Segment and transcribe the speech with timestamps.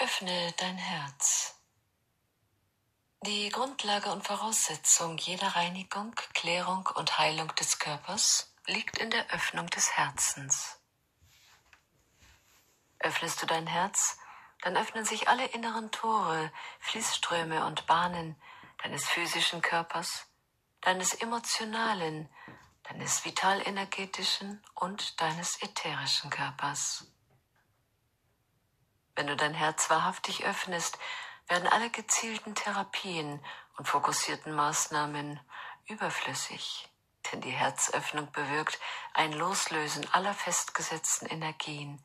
[0.00, 1.56] Öffne dein Herz.
[3.26, 9.66] Die Grundlage und Voraussetzung jeder Reinigung, Klärung und Heilung des Körpers liegt in der Öffnung
[9.66, 10.78] des Herzens.
[13.00, 14.18] Öffnest du dein Herz,
[14.62, 18.40] dann öffnen sich alle inneren Tore, Fließströme und Bahnen
[18.80, 20.28] deines physischen Körpers,
[20.80, 22.28] deines emotionalen,
[22.84, 27.04] deines vitalenergetischen und deines ätherischen Körpers.
[29.18, 30.96] Wenn du dein Herz wahrhaftig öffnest,
[31.48, 33.44] werden alle gezielten Therapien
[33.76, 35.40] und fokussierten Maßnahmen
[35.86, 36.88] überflüssig,
[37.32, 38.78] denn die Herzöffnung bewirkt
[39.14, 42.00] ein Loslösen aller festgesetzten Energien,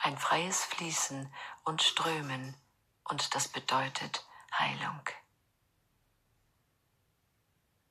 [0.00, 1.32] ein freies Fließen
[1.62, 2.60] und Strömen,
[3.04, 4.26] und das bedeutet
[4.58, 5.08] Heilung.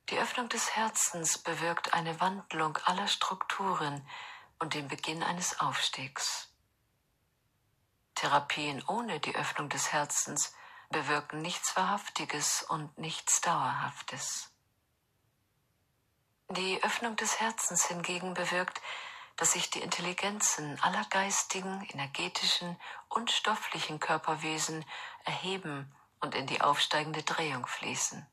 [0.10, 4.06] Die Öffnung des Herzens bewirkt eine Wandlung aller Strukturen
[4.60, 6.52] und den Beginn eines Aufstiegs.
[8.16, 10.54] Therapien ohne die Öffnung des Herzens
[10.90, 14.52] bewirken nichts Wahrhaftiges und nichts Dauerhaftes.
[16.50, 18.82] Die Öffnung des Herzens hingegen bewirkt,
[19.36, 24.86] dass sich die Intelligenzen aller geistigen, energetischen und stofflichen Körperwesen
[25.26, 28.26] erheben und in die aufsteigende Drehung fließen.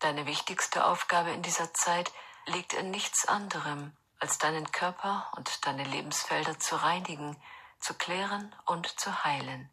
[0.00, 2.12] Deine wichtigste Aufgabe in dieser Zeit
[2.44, 7.36] liegt in nichts anderem, als deinen Körper und deine Lebensfelder zu reinigen,
[7.80, 9.70] zu klären und zu heilen.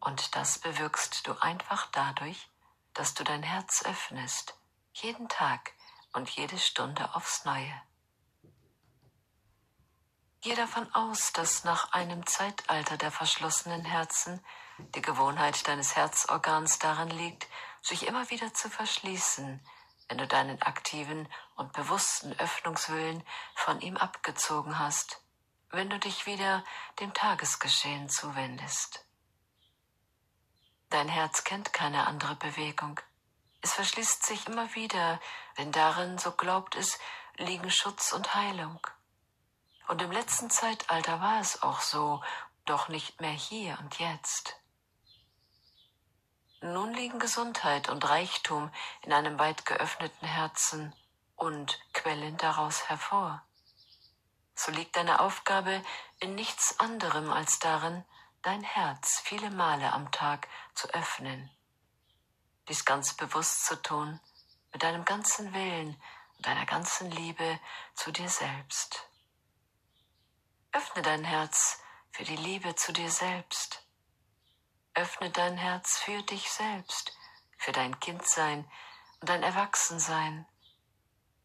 [0.00, 2.50] Und das bewirkst du einfach dadurch,
[2.94, 4.58] dass du dein Herz öffnest,
[4.92, 5.72] jeden Tag
[6.12, 7.82] und jede Stunde aufs Neue.
[10.42, 14.44] Geh davon aus, dass nach einem Zeitalter der verschlossenen Herzen
[14.96, 17.46] die Gewohnheit deines Herzorgans darin liegt,
[17.80, 19.64] sich immer wieder zu verschließen,
[20.12, 23.24] wenn du deinen aktiven und bewussten Öffnungswillen
[23.54, 25.22] von ihm abgezogen hast,
[25.70, 26.62] wenn du dich wieder
[27.00, 29.06] dem Tagesgeschehen zuwendest.
[30.90, 33.00] Dein Herz kennt keine andere Bewegung.
[33.62, 35.18] Es verschließt sich immer wieder,
[35.56, 36.98] denn darin, so glaubt es,
[37.38, 38.86] liegen Schutz und Heilung.
[39.88, 42.22] Und im letzten Zeitalter war es auch so,
[42.66, 44.61] doch nicht mehr hier und jetzt.
[46.62, 48.70] Nun liegen Gesundheit und Reichtum
[49.02, 50.94] in einem weit geöffneten Herzen
[51.34, 53.42] und quellen daraus hervor.
[54.54, 55.82] So liegt deine Aufgabe
[56.20, 58.04] in nichts anderem als darin,
[58.42, 61.50] dein Herz viele Male am Tag zu öffnen.
[62.68, 64.20] Dies ganz bewusst zu tun,
[64.72, 66.00] mit deinem ganzen Willen
[66.36, 67.58] und deiner ganzen Liebe
[67.94, 69.08] zu dir selbst.
[70.70, 71.80] Öffne dein Herz
[72.12, 73.84] für die Liebe zu dir selbst.
[74.94, 77.16] Öffne dein Herz für dich selbst,
[77.56, 78.70] für dein Kindsein
[79.20, 80.46] und dein Erwachsensein,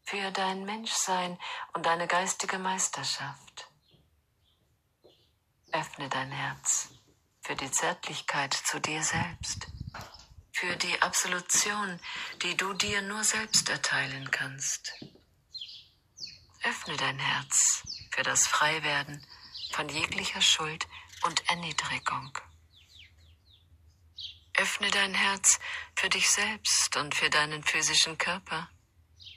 [0.04, 1.38] für dein Menschsein
[1.72, 3.70] und deine geistige Meisterschaft.
[5.72, 6.90] Öffne dein Herz
[7.40, 9.66] für die Zärtlichkeit zu dir selbst,
[10.52, 11.98] für die Absolution,
[12.42, 14.92] die du dir nur selbst erteilen kannst.
[16.64, 19.26] Öffne dein Herz für das Freiwerden
[19.72, 20.86] von jeglicher Schuld
[21.22, 22.38] und Erniedrigung.
[24.60, 25.60] Öffne dein Herz
[25.94, 28.68] für dich selbst und für deinen physischen Körper.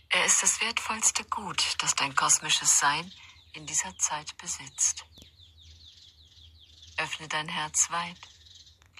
[0.09, 3.14] Er ist das wertvollste Gut, das dein kosmisches Sein
[3.54, 5.06] in dieser Zeit besitzt.
[6.98, 8.18] Öffne dein Herz weit.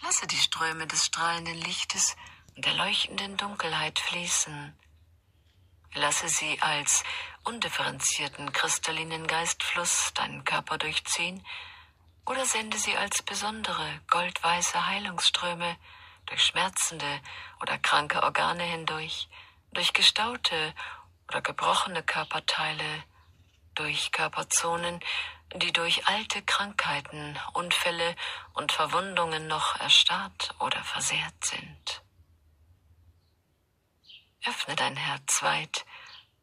[0.04, 2.16] Lasse die Ströme des strahlenden Lichtes
[2.56, 4.78] und der leuchtenden Dunkelheit fließen.
[5.96, 7.04] Lasse sie als
[7.46, 11.44] undifferenzierten kristallinen Geistfluss deinen Körper durchziehen
[12.28, 15.78] oder sende sie als besondere goldweiße Heilungsströme
[16.32, 17.22] durch schmerzende
[17.62, 19.28] oder kranke Organe hindurch,
[19.74, 20.74] durch gestaute
[21.28, 23.04] oder gebrochene Körperteile,
[23.76, 25.02] durch Körperzonen,
[25.58, 28.16] die durch alte Krankheiten, Unfälle
[28.54, 32.02] und Verwundungen noch erstarrt oder versehrt sind.
[34.46, 35.86] Öffne dein Herz weit,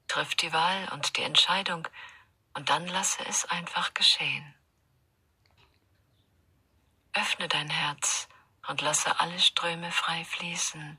[0.07, 1.89] triff die Wahl und die Entscheidung
[2.53, 4.55] und dann lasse es einfach geschehen.
[7.15, 8.29] Öffne dein Herz
[8.69, 10.99] und lasse alle Ströme frei fließen.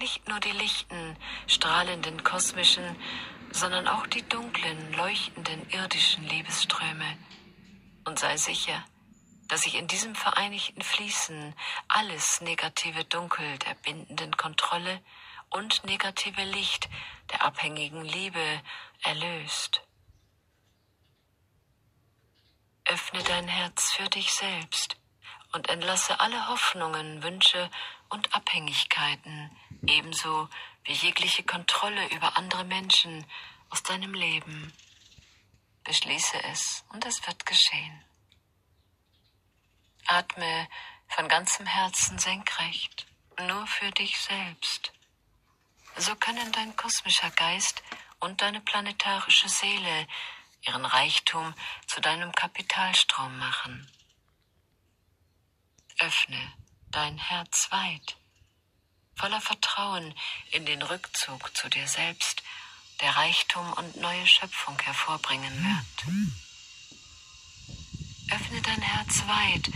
[0.00, 1.16] Nicht nur die lichten,
[1.46, 2.96] strahlenden, kosmischen,
[3.52, 7.18] sondern auch die dunklen, leuchtenden irdischen Liebesströme.
[8.04, 8.84] Und sei sicher,
[9.48, 11.54] dass sich in diesem vereinigten Fließen
[11.88, 15.00] alles negative Dunkel der bindenden Kontrolle
[15.50, 16.88] und negative Licht
[17.30, 18.62] der abhängigen Liebe
[19.02, 19.82] erlöst.
[22.86, 24.96] Öffne dein Herz für dich selbst
[25.56, 27.70] und entlasse alle Hoffnungen, Wünsche
[28.10, 29.50] und Abhängigkeiten,
[29.86, 30.50] ebenso
[30.84, 33.24] wie jegliche Kontrolle über andere Menschen
[33.70, 34.70] aus deinem Leben.
[35.82, 38.04] Beschließe es und es wird geschehen.
[40.06, 40.68] Atme
[41.08, 43.06] von ganzem Herzen senkrecht,
[43.48, 44.92] nur für dich selbst.
[45.96, 47.82] So können dein kosmischer Geist
[48.20, 50.06] und deine planetarische Seele
[50.60, 51.54] ihren Reichtum
[51.86, 53.90] zu deinem Kapitalstrom machen.
[55.98, 56.52] Öffne
[56.90, 58.16] dein Herz weit,
[59.14, 60.14] voller Vertrauen
[60.50, 62.42] in den Rückzug zu dir selbst,
[63.00, 66.06] der Reichtum und neue Schöpfung hervorbringen wird.
[68.32, 69.70] Öffne dein Herz weit,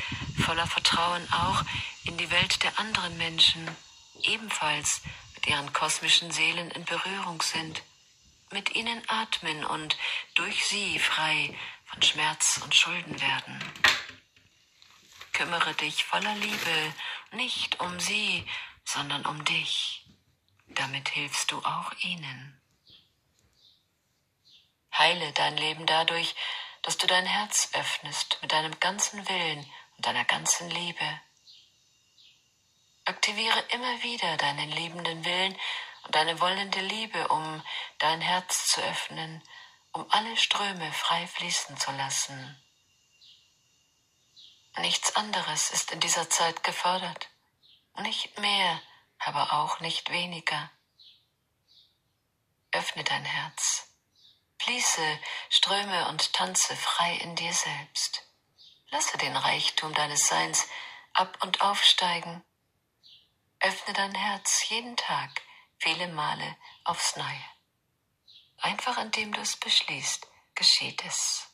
[0.45, 1.63] voller Vertrauen auch
[2.05, 3.67] in die Welt der anderen Menschen,
[4.23, 5.01] ebenfalls
[5.35, 7.83] mit ihren kosmischen Seelen in Berührung sind,
[8.51, 9.97] mit ihnen atmen und
[10.35, 11.57] durch sie frei
[11.87, 13.63] von Schmerz und Schulden werden.
[15.41, 16.95] Kümmere dich voller Liebe
[17.31, 18.47] nicht um sie,
[18.85, 20.05] sondern um dich.
[20.67, 22.61] Damit hilfst du auch ihnen.
[24.93, 26.35] Heile dein Leben dadurch,
[26.83, 29.61] dass du dein Herz öffnest mit deinem ganzen Willen
[29.97, 31.21] und deiner ganzen Liebe.
[33.07, 35.57] Aktiviere immer wieder deinen liebenden Willen
[36.05, 37.63] und deine wollende Liebe, um
[37.97, 39.43] dein Herz zu öffnen,
[39.93, 42.63] um alle Ströme frei fließen zu lassen.
[44.79, 47.29] Nichts anderes ist in dieser Zeit gefordert,
[47.99, 48.81] nicht mehr,
[49.19, 50.71] aber auch nicht weniger.
[52.73, 53.89] Öffne dein Herz,
[54.59, 55.21] fließe,
[55.51, 58.23] ströme und tanze frei in dir selbst.
[58.91, 60.69] Lasse den Reichtum deines Seins
[61.13, 62.45] ab und aufsteigen.
[63.59, 65.43] Öffne dein Herz jeden Tag
[65.79, 67.45] viele Male aufs Neue.
[68.59, 71.50] Einfach indem du es beschließt, geschieht es.